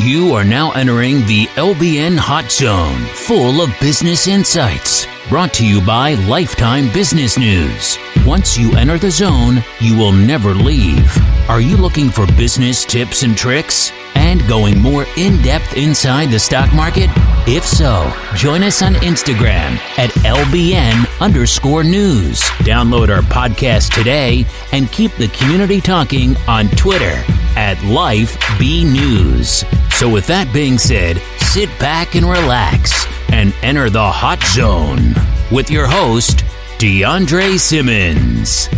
[0.00, 5.08] You are now entering the LBN Hot Zone, full of business insights.
[5.28, 7.98] Brought to you by Lifetime Business News.
[8.24, 11.18] Once you enter the zone, you will never leave.
[11.50, 13.90] Are you looking for business tips and tricks?
[14.14, 17.10] And going more in depth inside the stock market?
[17.48, 22.40] If so, join us on Instagram at LBN underscore news.
[22.62, 27.24] Download our podcast today and keep the community talking on Twitter
[27.58, 29.64] at Life B News.
[29.90, 35.12] So, with that being said, sit back and relax and enter the hot zone
[35.50, 36.44] with your host,
[36.78, 38.68] DeAndre Simmons.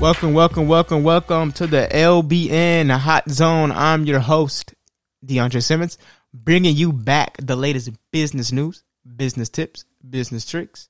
[0.00, 3.72] Welcome, welcome, welcome, welcome to the LBN Hot Zone.
[3.72, 4.74] I'm your host,
[5.26, 5.98] DeAndre Simmons,
[6.32, 8.84] bringing you back the latest business news,
[9.16, 10.88] business tips, business tricks,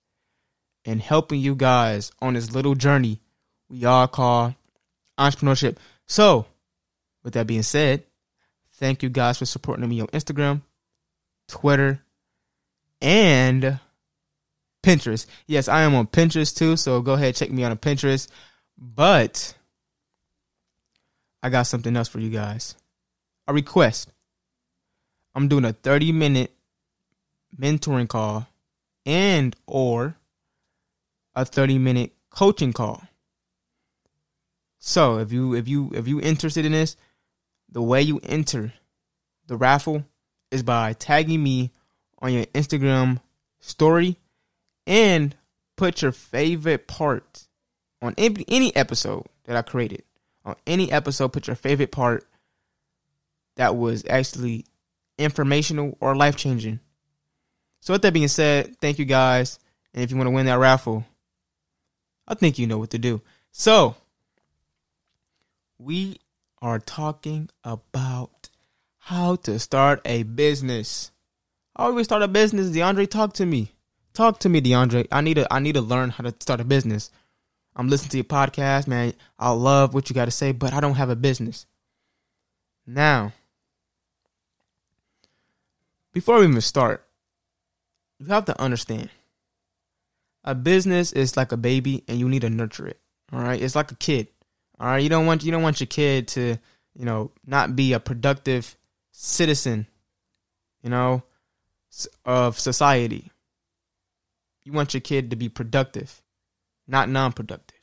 [0.85, 3.21] and helping you guys on this little journey
[3.71, 4.55] we all call
[5.19, 5.77] entrepreneurship.
[6.07, 6.47] So,
[7.23, 8.03] with that being said,
[8.75, 10.63] thank you guys for supporting me on Instagram,
[11.49, 12.01] Twitter,
[13.01, 13.79] and
[14.83, 15.27] Pinterest.
[15.47, 18.29] Yes, I am on Pinterest too, so go ahead check me out on Pinterest.
[18.77, 19.55] But
[21.43, 22.75] I got something else for you guys.
[23.47, 24.11] A request.
[25.35, 26.53] I'm doing a 30 minute
[27.57, 28.49] mentoring call
[29.07, 30.17] and or
[31.41, 33.03] a 30 minute coaching call.
[34.79, 36.97] So if you if you if you interested in this,
[37.69, 38.73] the way you enter
[39.47, 40.05] the raffle
[40.51, 41.71] is by tagging me
[42.19, 43.21] on your Instagram
[43.59, 44.17] story
[44.87, 45.35] and
[45.77, 47.47] put your favorite part
[48.03, 50.03] on any, any episode that I created.
[50.45, 52.27] On any episode, put your favorite part
[53.57, 54.65] that was actually
[55.19, 56.81] informational or life changing.
[57.81, 59.59] So, with that being said, thank you guys.
[59.93, 61.05] And if you want to win that raffle,
[62.31, 63.23] I think you know what to do.
[63.51, 63.97] So,
[65.79, 66.21] we
[66.63, 68.49] are talking about
[68.99, 71.11] how to start a business.
[71.77, 72.71] How do we start a business?
[72.71, 73.73] DeAndre, talk to me.
[74.15, 75.09] Talk to me, DeAndre.
[75.11, 77.11] I need to I need to learn how to start a business.
[77.75, 79.15] I'm listening to your podcast, man.
[79.37, 81.67] I love what you got to say, but I don't have a business.
[82.87, 83.33] Now,
[86.13, 87.05] before we even start,
[88.21, 89.11] you have to understand
[90.45, 93.01] a business is like a baby and you need to nurture it.
[93.33, 93.61] All right.
[93.61, 94.29] It's like a kid.
[94.79, 95.03] All right.
[95.03, 96.57] You don't want you don't want your kid to,
[96.95, 98.77] you know, not be a productive
[99.13, 99.87] citizen,
[100.83, 101.23] you know,
[102.25, 103.31] of society.
[104.65, 106.23] You want your kid to be productive
[106.91, 107.79] not non productive.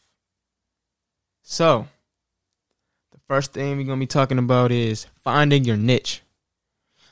[1.42, 1.88] So,
[3.12, 6.22] the first thing we're going to be talking about is finding your niche.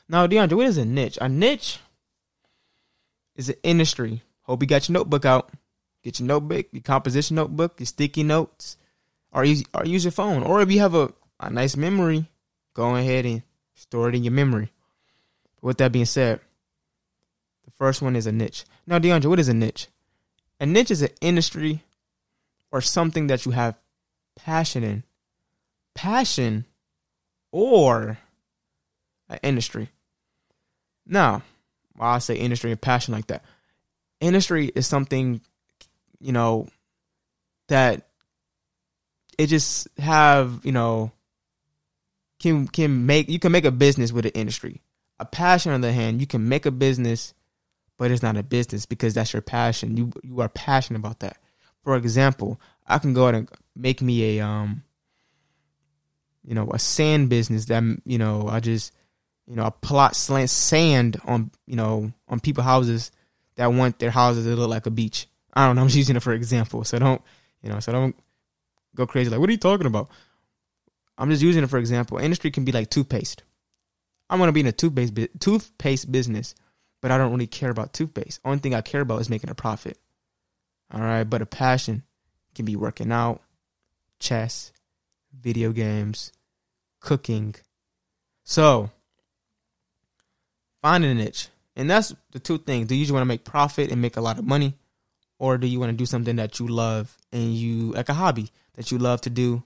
[0.08, 1.18] Now, DeAndre, what is a niche?
[1.20, 1.78] A niche
[3.34, 4.22] is an industry.
[4.46, 5.50] Hope you got your notebook out.
[6.02, 8.76] Get your notebook, your composition notebook, your sticky notes,
[9.32, 10.44] or use, or use your phone.
[10.44, 12.28] Or if you have a, a nice memory,
[12.74, 13.42] go ahead and
[13.74, 14.70] store it in your memory.
[15.56, 16.38] But with that being said,
[17.64, 18.64] the first one is a niche.
[18.86, 19.88] Now, DeAndre, what is a niche?
[20.60, 21.82] A niche is an industry
[22.70, 23.76] or something that you have
[24.36, 25.02] passion in.
[25.94, 26.66] Passion
[27.50, 28.18] or
[29.28, 29.88] an industry.
[31.04, 31.42] Now,
[31.96, 33.44] why I say industry and passion like that.
[34.20, 35.40] Industry is something,
[36.20, 36.68] you know,
[37.68, 38.08] that
[39.38, 41.12] it just have, you know,
[42.38, 44.80] can can make you can make a business with an industry.
[45.18, 47.34] A passion on the hand, you can make a business,
[47.96, 49.96] but it's not a business because that's your passion.
[49.96, 51.38] You you are passionate about that
[51.86, 54.82] for example, I can go out and make me a um
[56.44, 58.92] you know, a sand business that you know, I just
[59.46, 63.12] you know, I plot slant sand on you know, on people houses
[63.56, 65.26] that want their houses to look like a beach.
[65.52, 66.84] I don't know, I'm just using it for example.
[66.84, 67.22] So don't
[67.62, 68.16] you know, so don't
[68.94, 70.08] go crazy like what are you talking about?
[71.18, 72.18] I'm just using it for example.
[72.18, 73.42] Industry can be like toothpaste.
[74.28, 76.54] I want to be in a toothpaste toothpaste business,
[77.00, 78.40] but I don't really care about toothpaste.
[78.44, 79.98] Only thing I care about is making a profit.
[80.92, 82.04] All right, but a passion
[82.54, 83.42] can be working out,
[84.20, 84.72] chess,
[85.32, 86.32] video games,
[87.00, 87.54] cooking.
[88.44, 88.90] So,
[90.82, 91.48] find a niche.
[91.76, 92.88] And that's the two things.
[92.88, 94.74] Do you just want to make profit and make a lot of money?
[95.38, 98.50] Or do you want to do something that you love and you, like a hobby
[98.74, 99.62] that you love to do?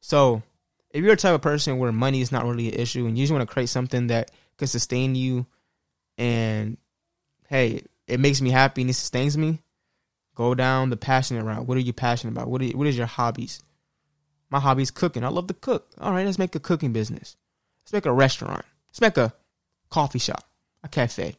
[0.00, 0.42] So,
[0.90, 3.24] if you're a type of person where money is not really an issue and you
[3.24, 5.46] just want to create something that can sustain you
[6.18, 6.76] and,
[7.48, 9.64] hey, it makes me happy and it sustains me,
[10.34, 11.66] Go down the passionate route.
[11.66, 12.48] What are you passionate about?
[12.48, 13.62] What are what is your hobbies?
[14.50, 15.24] My hobby is cooking.
[15.24, 15.90] I love to cook.
[15.98, 17.36] All right, let's make a cooking business.
[17.84, 18.64] Let's make a restaurant.
[18.88, 19.32] Let's make a
[19.90, 20.44] coffee shop,
[20.84, 21.36] a cafe.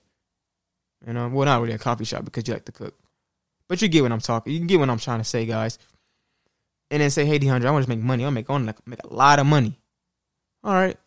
[1.06, 2.96] You know, well, not really a coffee shop because you like to cook,
[3.70, 4.52] but you get what I'm talking.
[4.52, 5.78] You get what I'm trying to say, guys.
[6.92, 8.24] and then say, "Hey, DeAndre, I want to make money.
[8.24, 9.80] I to make, I want to make a lot of money."
[10.64, 10.98] All right,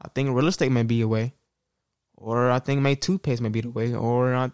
[0.00, 1.34] I think real estate may be a way,
[2.16, 4.50] or I think maybe toothpaste may be the way, or uh,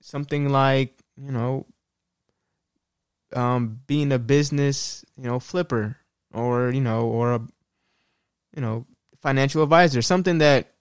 [0.00, 1.66] something like you know,
[3.34, 5.96] um, being a business, you know, flipper,
[6.32, 7.40] or you know, or a,
[8.54, 8.86] you know,
[9.20, 10.73] financial advisor, something that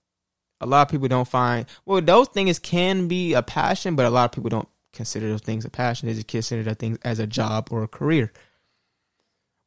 [0.64, 1.66] a lot of people don't find.
[1.86, 5.42] Well, those things can be a passion, but a lot of people don't consider those
[5.42, 6.08] things a passion.
[6.08, 8.32] They just consider those things as a job or a career.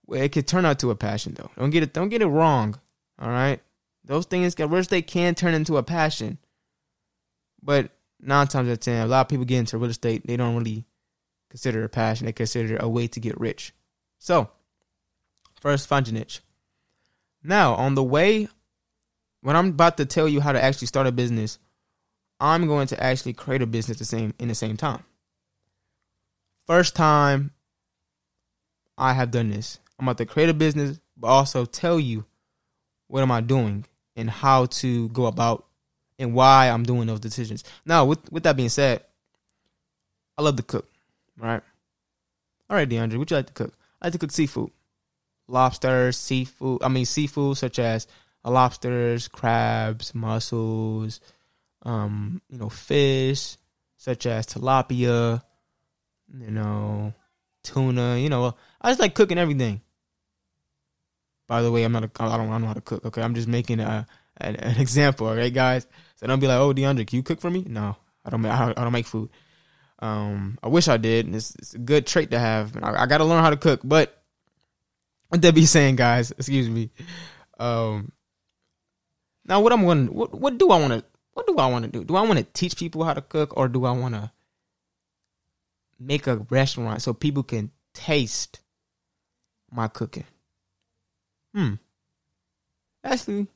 [0.06, 1.50] Well, it could turn out to a passion though.
[1.58, 1.92] Don't get it.
[1.92, 2.78] Don't get it wrong.
[3.18, 3.60] All right,
[4.04, 6.38] those things, real estate can turn into a passion,
[7.62, 7.90] but
[8.20, 10.26] nine times out of ten, a lot of people get into real estate.
[10.26, 10.84] They don't really
[11.50, 12.26] consider a passion.
[12.26, 13.72] They consider a way to get rich.
[14.18, 14.50] So,
[15.60, 16.42] first, find your niche.
[17.42, 18.48] Now, on the way,
[19.46, 21.60] when I'm about to tell you how to actually start a business,
[22.40, 25.04] I'm going to actually create a business the same in the same time.
[26.66, 27.52] First time
[28.98, 29.78] I have done this.
[30.00, 32.24] I'm about to create a business, but also tell you
[33.06, 33.84] what am I doing
[34.16, 35.64] and how to go about
[36.18, 37.62] and why I'm doing those decisions.
[37.84, 39.04] Now, with with that being said,
[40.36, 40.88] I love to cook.
[41.38, 41.62] Right.
[42.68, 43.74] All right, DeAndre, what you like to cook?
[44.02, 44.72] I like to cook seafood,
[45.46, 46.82] lobster, seafood.
[46.82, 48.08] I mean, seafood such as
[48.50, 51.20] lobsters, crabs, mussels,
[51.82, 53.56] um, you know, fish
[53.96, 55.42] such as tilapia,
[56.32, 57.12] you know,
[57.62, 58.16] tuna.
[58.18, 59.80] You know, I just like cooking everything.
[61.46, 62.04] By the way, I'm not.
[62.04, 62.50] A, I don't.
[62.50, 63.04] I don't know how to cook.
[63.04, 64.06] Okay, I'm just making a
[64.38, 65.28] an, an example.
[65.28, 65.86] All right, guys.
[66.16, 68.44] So don't be like, "Oh, DeAndre, can you cook for me?" No, I don't.
[68.44, 69.30] I don't make food.
[69.98, 71.34] Um, I wish I did.
[71.34, 72.76] It's, it's a good trait to have.
[72.82, 73.80] I, I got to learn how to cook.
[73.82, 74.22] But
[75.28, 76.30] what that be saying, guys?
[76.38, 76.90] Excuse me.
[77.58, 78.12] Um,
[79.48, 81.04] now what I'm going, what what do I want to,
[81.34, 82.04] what do I want to do?
[82.04, 84.30] Do I want to teach people how to cook, or do I want to
[85.98, 88.60] make a restaurant so people can taste
[89.70, 90.24] my cooking?
[91.54, 91.74] Hmm.
[93.04, 93.46] Actually,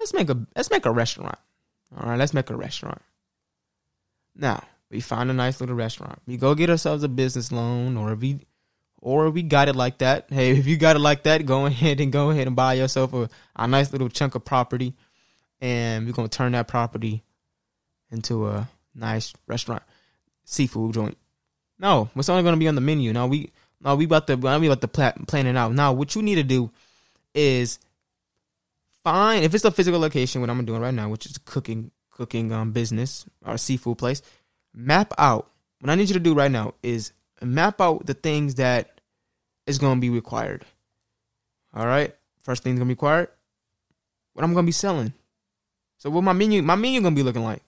[0.00, 1.38] let's make a let's make a restaurant.
[1.96, 3.00] All right, let's make a restaurant.
[4.34, 6.20] Now, we find a nice little restaurant.
[6.26, 8.40] We go get ourselves a business loan or if we
[9.06, 10.26] or we got it like that.
[10.30, 13.14] Hey, if you got it like that, go ahead and go ahead and buy yourself
[13.14, 14.94] a, a nice little chunk of property
[15.60, 17.22] and we're gonna turn that property
[18.10, 19.84] into a nice restaurant.
[20.44, 21.16] Seafood joint.
[21.78, 23.12] No, what's only gonna be on the menu.
[23.12, 25.72] Now we now we about to we about to plan, plan it out.
[25.72, 26.70] Now what you need to do
[27.32, 27.78] is
[29.04, 32.50] find if it's a physical location, what I'm doing right now, which is cooking cooking
[32.50, 34.20] um, business or seafood place,
[34.74, 35.48] map out.
[35.80, 38.95] What I need you to do right now is map out the things that
[39.66, 40.64] is going to be required.
[41.74, 42.14] All right.
[42.40, 43.28] First thing's going to be required.
[44.32, 45.12] What I'm going to be selling.
[45.98, 47.62] So what my menu, my menu going to be looking like.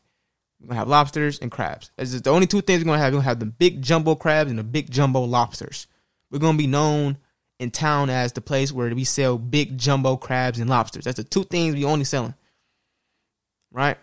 [0.60, 1.90] We're going to have lobsters and crabs.
[1.96, 3.12] That's the only two things we're going to have.
[3.12, 5.86] We're going to have the big jumbo crabs and the big jumbo lobsters.
[6.30, 7.18] We're going to be known
[7.58, 11.04] in town as the place where we sell big jumbo crabs and lobsters.
[11.04, 12.34] That's the two things we only selling.
[13.70, 13.98] Right?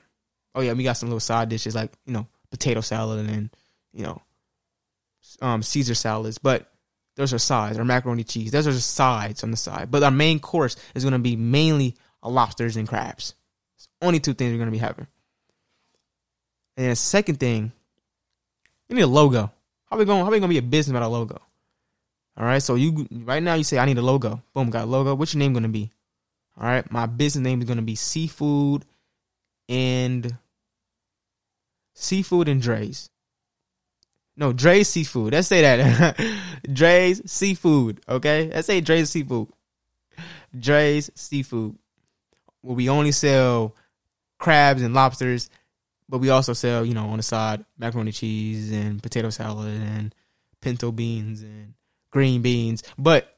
[0.56, 3.52] oh yeah, we got some little side dishes like you know potato salad and then
[3.94, 4.22] you know
[5.42, 6.72] um, Caesar salads, but
[7.16, 8.52] those are sides or macaroni cheese.
[8.52, 9.90] Those are sides on the side.
[9.90, 13.36] But our main course is going to be mainly lobsters and crabs.
[13.78, 15.08] It's only two things we're going to be having.
[16.76, 17.72] And then the second thing,
[18.90, 19.52] you need a logo.
[19.86, 20.26] How we going?
[20.26, 21.42] How we going to be a business without a logo?
[22.38, 22.62] All right.
[22.62, 24.42] So you right now you say I need a logo.
[24.54, 25.16] Boom, got a logo.
[25.16, 25.92] What's your name going to be?
[26.60, 26.90] All right.
[26.92, 28.84] My business name is going to be Seafood
[29.70, 30.38] and
[31.94, 33.10] Seafood and Dre's.
[34.38, 35.34] No, Dre's Seafood.
[35.34, 36.18] Let's say that.
[36.72, 38.02] Dre's Seafood.
[38.08, 38.50] Okay?
[38.54, 39.48] Let's say Dre's Seafood.
[40.58, 41.78] Dre's Seafood.
[42.62, 43.76] Where we only sell
[44.38, 45.50] crabs and lobsters,
[46.10, 50.14] but we also sell, you know, on the side, macaroni cheese and potato salad and
[50.62, 51.74] pinto beans and
[52.12, 52.84] green beans.
[52.98, 53.32] But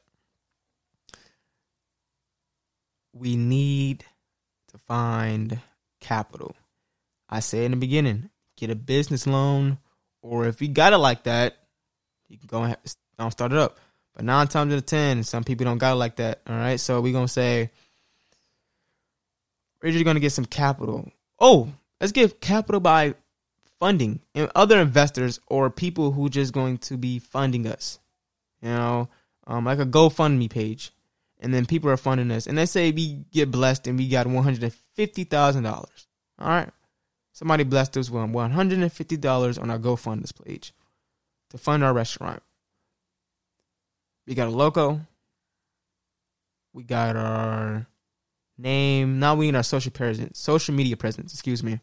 [3.12, 4.04] we need
[4.68, 5.60] to find
[6.00, 6.54] capital.
[7.28, 9.78] I said in the beginning, get a business loan,
[10.22, 11.56] or if you got it like that,
[12.28, 13.78] you can go and start it up.
[14.14, 16.40] But nine times out of ten, some people don't got it like that.
[16.46, 17.70] All right, so we're gonna say
[19.82, 21.10] we're just gonna get some capital.
[21.38, 21.68] Oh,
[22.00, 23.14] let's get capital by
[23.78, 28.00] funding and other investors or people who just going to be funding us.
[28.60, 29.08] You know,
[29.46, 30.90] um, like a GoFundMe page,
[31.40, 32.48] and then people are funding us.
[32.48, 36.08] And let's say we get blessed and we got one hundred and fifty thousand dollars.
[36.40, 36.70] All right,
[37.38, 40.72] Somebody blessed us with $150 on our GoFundMe page
[41.50, 42.42] to fund our restaurant.
[44.26, 45.02] We got a logo.
[46.72, 47.86] We got our
[48.58, 49.20] name.
[49.20, 51.32] Now we need our social presence, social media presence.
[51.32, 51.78] Excuse me.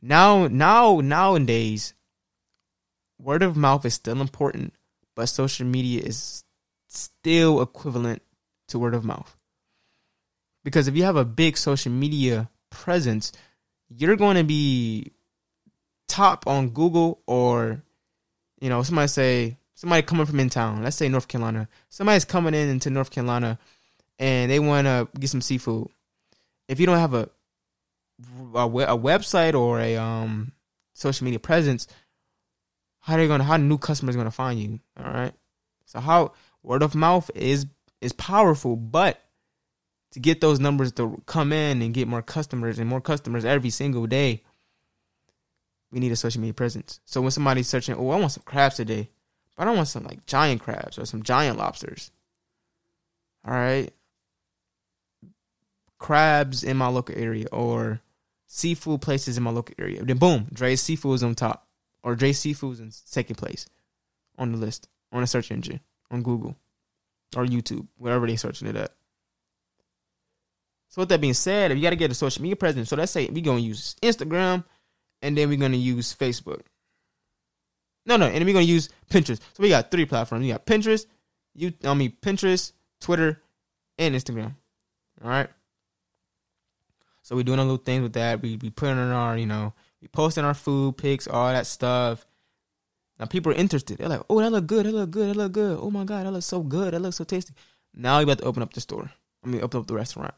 [0.00, 1.94] Now, now, nowadays,
[3.20, 4.72] word of mouth is still important,
[5.16, 6.44] but social media is
[6.86, 8.22] still equivalent
[8.68, 9.36] to word of mouth.
[10.62, 13.32] Because if you have a big social media presence,
[13.96, 15.12] you're going to be
[16.08, 17.82] top on Google or,
[18.60, 22.54] you know, somebody say, somebody coming from in town, let's say North Carolina, somebody's coming
[22.54, 23.58] in into North Carolina
[24.18, 25.88] and they want to get some seafood.
[26.68, 27.28] If you don't have a,
[28.54, 30.52] a, a website or a um,
[30.94, 31.86] social media presence,
[33.00, 34.80] how are they gonna how new customers gonna find you?
[34.98, 35.34] All right.
[35.84, 36.32] So how
[36.62, 37.66] word of mouth is
[38.00, 39.20] is powerful, but
[40.14, 43.70] to get those numbers to come in and get more customers and more customers every
[43.70, 44.44] single day,
[45.90, 47.00] we need a social media presence.
[47.04, 49.10] So when somebody's searching, oh, I want some crabs today,
[49.56, 52.12] but I don't want some like giant crabs or some giant lobsters.
[53.44, 53.92] All right.
[55.98, 58.00] Crabs in my local area or
[58.46, 60.04] seafood places in my local area.
[60.04, 61.66] Then boom, Dre's Seafood is on top
[62.04, 63.66] or Dre Seafood's in second place
[64.38, 65.80] on the list on a search engine
[66.12, 66.56] on Google
[67.34, 68.92] or YouTube, wherever they're searching it at.
[70.94, 72.94] So with that being said, if you got to get a social media presence, so
[72.94, 74.62] let's say we're gonna use Instagram,
[75.22, 76.60] and then we're gonna use Facebook.
[78.06, 79.40] No, no, and we're gonna use Pinterest.
[79.54, 80.46] So we got three platforms.
[80.46, 81.06] You got Pinterest,
[81.52, 82.70] you I mean Pinterest,
[83.00, 83.42] Twitter,
[83.98, 84.54] and Instagram.
[85.20, 85.48] All right.
[87.22, 88.40] So we're doing a little things with that.
[88.40, 92.24] We we putting on our, you know, we posting our food pics, all that stuff.
[93.18, 93.98] Now people are interested.
[93.98, 94.86] They're like, "Oh, that look good.
[94.86, 95.30] That look good.
[95.30, 95.76] That look good.
[95.80, 96.94] Oh my god, that looks so good.
[96.94, 97.52] That looks so tasty."
[97.92, 99.10] Now you got to open up the store.
[99.44, 100.34] I mean, open up the restaurant.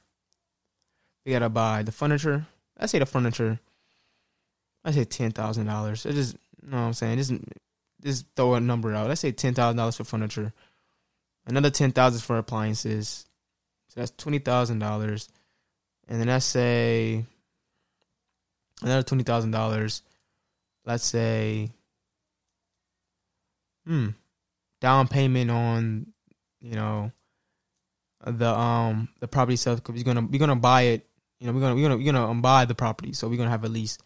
[1.26, 2.46] You gotta buy the furniture.
[2.78, 3.58] I say the furniture.
[4.84, 6.06] I say ten thousand dollars.
[6.06, 7.18] I just, you know what I'm saying.
[7.18, 7.32] Just,
[8.00, 9.08] just throw a number out.
[9.08, 10.52] Let's say ten thousand dollars for furniture.
[11.44, 13.26] Another ten thousand for appliances.
[13.88, 15.28] So that's twenty thousand dollars.
[16.06, 17.24] And then I say
[18.80, 20.02] another twenty thousand dollars.
[20.84, 21.72] Let's say,
[23.84, 24.10] hmm,
[24.80, 26.06] down payment on,
[26.60, 27.10] you know,
[28.24, 31.06] the um the property itself because we're gonna we're gonna buy it.
[31.38, 33.50] You know, we're gonna we're gonna we're gonna um, buy the property, so we're gonna
[33.50, 33.98] have a lease.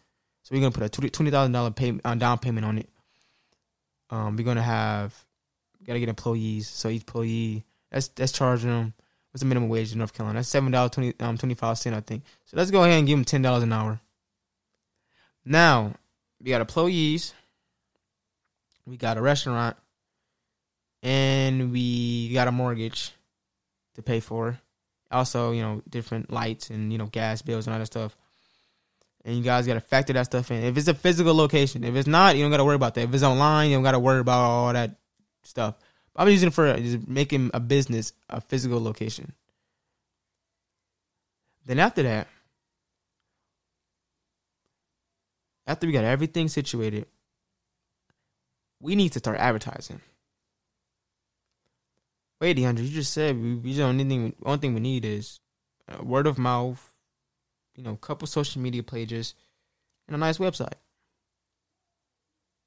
[0.43, 2.89] So we're gonna put a twenty thousand dollar payment uh, down payment on it.
[4.09, 5.15] Um, we're gonna have
[5.85, 6.67] gotta get employees.
[6.67, 8.93] So each employee that's that's charging them.
[9.31, 10.39] What's the minimum wage in North Carolina?
[10.39, 12.23] That's seven dollars twenty um twenty five cent, I think.
[12.45, 14.01] So let's go ahead and give them ten dollars an hour.
[15.45, 15.93] Now,
[16.41, 17.33] we got employees,
[18.85, 19.77] we got a restaurant,
[21.01, 23.13] and we got a mortgage
[23.95, 24.59] to pay for.
[25.11, 28.15] Also, you know, different lights and, you know, gas bills and all that stuff.
[29.23, 30.63] And you guys got to factor that stuff in.
[30.63, 33.01] If it's a physical location, if it's not, you don't got to worry about that.
[33.01, 34.95] If it's online, you don't got to worry about all that
[35.43, 35.75] stuff.
[36.15, 36.77] I'm using it for
[37.07, 39.33] making a business a physical location.
[41.65, 42.27] Then after that,
[45.67, 47.05] after we got everything situated,
[48.79, 50.01] we need to start advertising.
[52.41, 54.35] Wait, DeAndre, you just said we, we don't anything.
[54.39, 55.39] One thing we need is
[55.87, 56.93] uh, word of mouth,
[57.75, 59.35] you know, a couple social media pages,
[60.07, 60.73] and a nice website.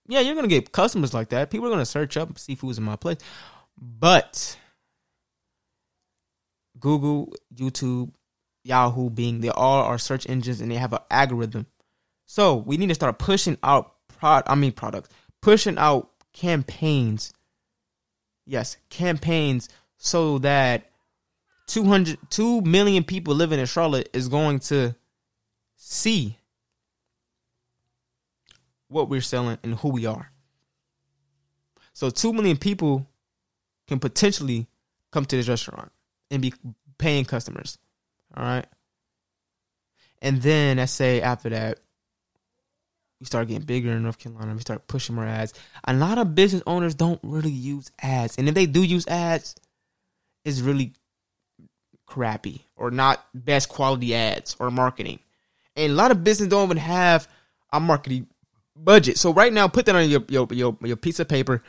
[0.07, 1.51] Yeah, you're gonna get customers like that.
[1.51, 3.19] People are gonna search up seafoods in my place,
[3.77, 4.57] but
[6.79, 8.13] Google, YouTube,
[8.63, 11.67] Yahoo, Bing, they all are search engines and they have an algorithm
[12.27, 15.09] so we need to start pushing out pro I mean products,
[15.43, 17.33] pushing out campaigns.
[18.47, 20.91] Yes, campaigns so that
[21.69, 24.95] 200 2 million people living in Charlotte is going to
[25.77, 26.39] see
[28.89, 30.31] what we're selling and who we are.
[31.95, 33.07] So 2 million people
[33.87, 34.69] can potentially
[35.11, 35.91] come to this restaurant
[36.31, 36.53] and be
[36.99, 37.79] paying customers.
[38.37, 38.67] All right.
[40.21, 41.81] And then I say after that,
[43.25, 44.53] we start getting bigger in North Carolina.
[44.53, 45.55] We start pushing more ads.
[45.85, 49.57] A lot of business owners don't really use ads, and if they do use ads,
[50.45, 50.93] it's really
[52.05, 55.21] crappy or not best quality ads or marketing.
[55.75, 57.27] And a lot of business don't even have
[57.73, 58.27] a marketing
[58.77, 59.17] budget.
[59.17, 61.63] So right now, put that on your your your, your piece of paper,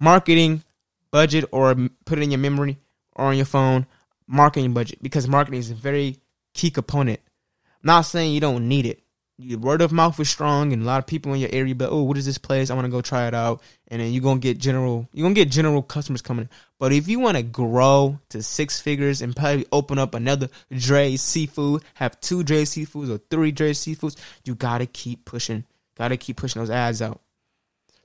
[0.00, 0.64] marketing
[1.12, 2.78] budget, or put it in your memory
[3.14, 3.86] or on your phone,
[4.26, 6.16] marketing budget, because marketing is a very
[6.52, 7.20] key component.
[7.64, 9.05] I'm not saying you don't need it
[9.38, 11.90] your word of mouth is strong and a lot of people in your area but
[11.90, 12.70] oh what is this place?
[12.70, 13.62] I want to go try it out.
[13.88, 17.20] And then you're gonna get general you're gonna get general customers coming but if you
[17.20, 22.42] want to grow to six figures and probably open up another Dre seafood have two
[22.42, 25.64] Dre seafoods or three Dre seafoods you gotta keep pushing.
[25.96, 27.20] Gotta keep pushing those ads out.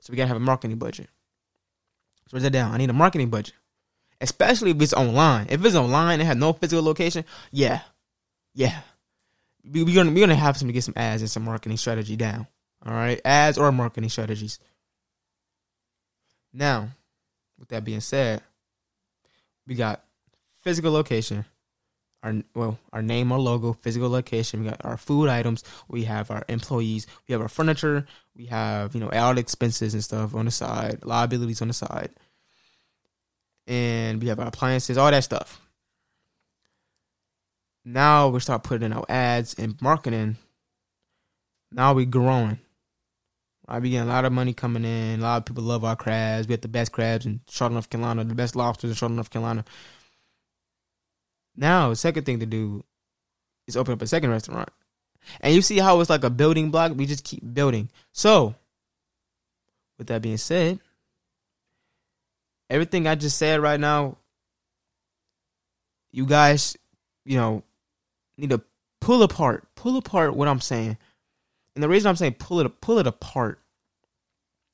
[0.00, 1.08] So we gotta have a marketing budget.
[2.28, 2.72] So write that down.
[2.72, 3.54] I need a marketing budget.
[4.20, 5.46] Especially if it's online.
[5.48, 7.80] If it's online and have no physical location yeah.
[8.54, 8.82] Yeah
[9.64, 12.46] we're gonna we're gonna have to get some ads and some marketing strategy down.
[12.84, 14.58] All right, ads or marketing strategies.
[16.52, 16.88] Now,
[17.58, 18.42] with that being said,
[19.66, 20.02] we got
[20.62, 21.44] physical location,
[22.22, 24.62] our well, our name, our logo, physical location.
[24.62, 25.62] We got our food items.
[25.88, 27.06] We have our employees.
[27.28, 28.06] We have our furniture.
[28.36, 31.74] We have you know all the expenses and stuff on the side, liabilities on the
[31.74, 32.10] side,
[33.68, 35.60] and we have our appliances, all that stuff.
[37.84, 40.36] Now we start putting out ads and marketing.
[41.72, 42.58] Now we're growing.
[43.66, 45.20] I be getting a lot of money coming in.
[45.20, 46.46] A lot of people love our crabs.
[46.46, 49.30] We have the best crabs in Charlotte, North Carolina, the best lobsters in Charlotte, North
[49.30, 49.64] Carolina.
[51.56, 52.84] Now, the second thing to do
[53.66, 54.68] is open up a second restaurant.
[55.40, 56.92] And you see how it's like a building block?
[56.96, 57.88] We just keep building.
[58.12, 58.54] So,
[59.98, 60.80] with that being said,
[62.68, 64.16] everything I just said right now,
[66.10, 66.76] you guys,
[67.24, 67.62] you know,
[68.36, 68.62] need to
[69.00, 70.96] pull apart, pull apart what I'm saying.
[71.74, 73.60] And the reason I'm saying pull it pull it apart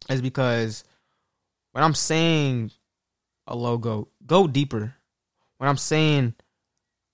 [0.08, 0.84] is because
[1.72, 2.70] when I'm saying
[3.46, 4.94] a logo, go deeper.
[5.58, 6.34] When I'm saying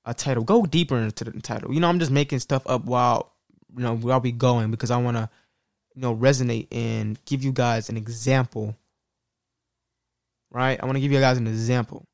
[0.05, 1.73] a title, go deeper into the title.
[1.73, 3.33] You know, I'm just making stuff up while
[3.77, 5.29] you know while we going because I want to
[5.95, 8.77] you know resonate and give you guys an example.
[10.51, 10.81] Right?
[10.81, 12.07] I want to give you guys an example.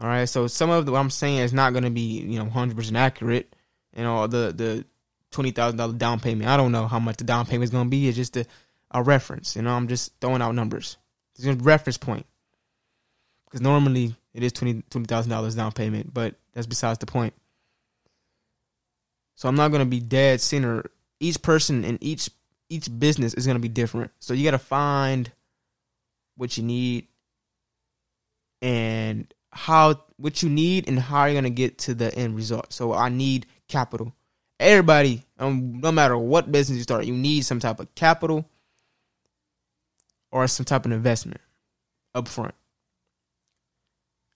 [0.00, 0.24] All right.
[0.24, 2.76] So some of the, what I'm saying is not going to be you know 100
[2.76, 3.54] percent accurate.
[3.98, 4.84] You know the the
[5.32, 6.48] twenty thousand dollar down payment.
[6.48, 8.06] I don't know how much the down payment is going to be.
[8.06, 8.46] It's just a,
[8.92, 9.56] a reference.
[9.56, 10.96] You know, I'm just throwing out numbers.
[11.34, 12.24] It's a reference point
[13.44, 17.34] because normally it is twenty twenty thousand dollars down payment, but that's besides the point.
[19.34, 20.84] So I'm not gonna be dead center.
[21.18, 22.30] Each person in each
[22.68, 24.12] each business is gonna be different.
[24.20, 25.32] So you gotta find
[26.36, 27.08] what you need
[28.62, 32.72] and how what you need and how you're gonna get to the end result.
[32.72, 34.12] So I need capital.
[34.58, 38.48] Everybody, um, no matter what business you start, you need some type of capital
[40.32, 41.40] or some type of investment
[42.14, 42.54] up front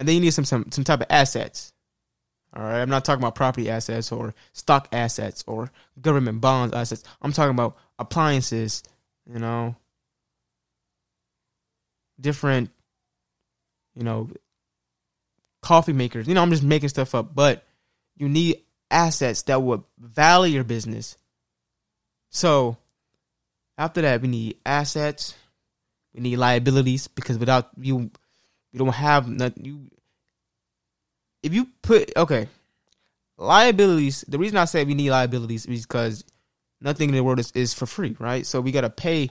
[0.03, 1.73] and then you need some some some type of assets.
[2.57, 7.05] All right, I'm not talking about property assets or stock assets or government bonds assets.
[7.23, 8.83] I'm talking about appliances,
[9.33, 9.77] you know,
[12.21, 12.71] different,
[13.95, 14.29] you know,
[15.62, 16.27] coffee makers.
[16.27, 17.64] You know, I'm just making stuff up, but
[18.16, 18.57] you need
[18.92, 21.16] assets that would value your business.
[22.31, 22.76] So
[23.78, 25.35] after that, we need assets.
[26.14, 28.11] We need liabilities because without you
[28.72, 29.64] you don't have nothing.
[29.64, 29.81] You
[31.42, 32.48] if you put okay
[33.38, 34.24] liabilities.
[34.28, 36.24] The reason I say we need liabilities is because
[36.81, 38.46] nothing in the world is, is for free, right?
[38.46, 39.31] So we gotta pay,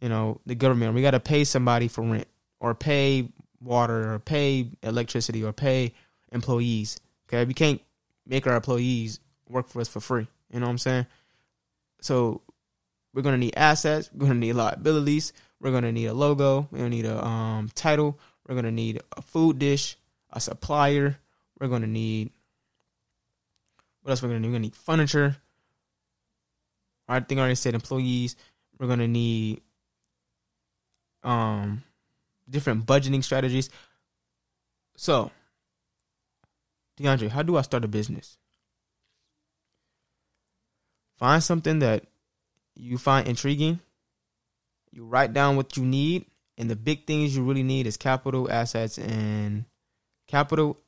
[0.00, 0.94] you know, the government.
[0.94, 2.28] We gotta pay somebody for rent
[2.60, 3.28] or pay
[3.60, 5.92] water or pay electricity or pay
[6.32, 6.98] employees.
[7.28, 7.80] Okay, we can't
[8.26, 10.26] make our employees work for us for free.
[10.52, 11.06] You know what I'm saying?
[12.00, 12.42] So
[13.12, 14.10] we're gonna need assets.
[14.12, 15.32] We're gonna need liabilities.
[15.60, 16.68] We're gonna need a logo.
[16.70, 18.18] We're gonna need a um, title.
[18.46, 19.96] We're to need a food dish,
[20.30, 21.18] a supplier.
[21.58, 22.30] We're to need
[24.02, 24.48] what else we're to need?
[24.48, 25.36] We're to need furniture.
[27.08, 28.36] I think I already said employees.
[28.78, 29.62] We're to need
[31.22, 31.82] um
[32.48, 33.70] different budgeting strategies.
[34.96, 35.30] So,
[36.98, 38.38] DeAndre, how do I start a business?
[41.18, 42.04] Find something that
[42.74, 43.80] you find intriguing.
[44.90, 46.26] You write down what you need
[46.56, 49.64] and the big things you really need is capital, assets, and
[50.28, 50.78] capital.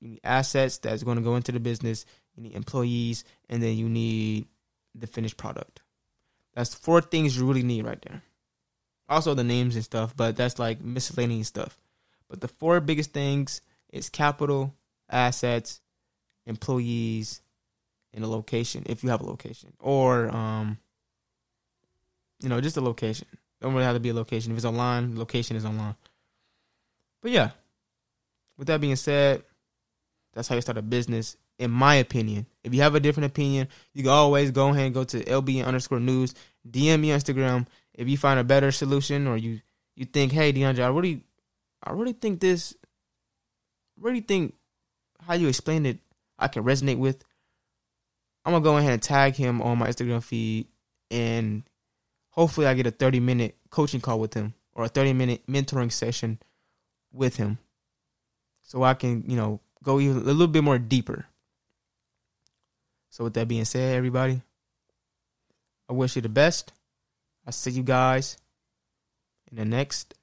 [0.00, 2.04] You need assets that's going to go into the business.
[2.36, 4.46] You need employees, and then you need
[4.94, 5.80] the finished product.
[6.54, 8.22] That's four things you really need right there.
[9.08, 11.78] Also the names and stuff, but that's like miscellaneous stuff.
[12.28, 14.74] But the four biggest things is capital,
[15.10, 15.80] assets,
[16.46, 17.40] employees,
[18.14, 20.78] and a location if you have a location, or um,
[22.40, 23.26] you know, just a location.
[23.60, 24.52] Don't really have to be a location.
[24.52, 25.96] If it's online, location is online.
[27.22, 27.50] But yeah,
[28.56, 29.42] with that being said,
[30.34, 32.46] that's how you start a business, in my opinion.
[32.62, 35.64] If you have a different opinion, you can always go ahead and go to LBN
[35.64, 36.34] underscore news,
[36.68, 37.66] DM me Instagram.
[37.94, 39.60] If you find a better solution or you
[39.96, 41.24] you think, hey DeAndre, I really
[41.82, 42.74] I really think this
[43.98, 44.54] really think
[45.28, 45.98] how you explain it
[46.38, 47.22] I can resonate with.
[48.44, 50.66] I'm gonna go ahead and tag him on my Instagram feed
[51.10, 51.64] and
[52.30, 55.92] hopefully I get a 30 minute coaching call with him or a 30 minute mentoring
[55.92, 56.38] session
[57.12, 57.58] with him
[58.62, 61.26] so I can, you know, go even a little bit more deeper.
[63.10, 64.40] So with that being said, everybody,
[65.90, 66.72] I wish you the best.
[67.46, 68.38] I'll see you guys
[69.50, 70.14] in the next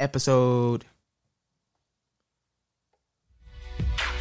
[0.00, 0.86] episode.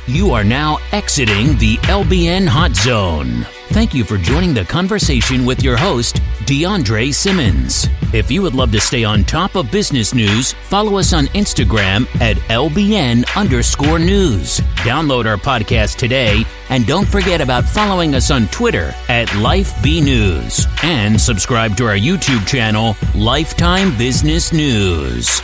[0.06, 3.48] You are now exiting the LBN Hot Zone.
[3.70, 7.88] Thank you for joining the conversation with your host, DeAndre Simmons.
[8.12, 12.06] If you would love to stay on top of business news, follow us on Instagram
[12.20, 14.60] at LBN underscore news.
[14.84, 20.02] Download our podcast today and don't forget about following us on Twitter at Life B
[20.02, 25.42] News and subscribe to our YouTube channel, Lifetime Business News.